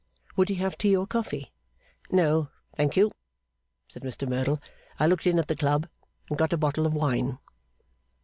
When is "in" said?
5.27-5.37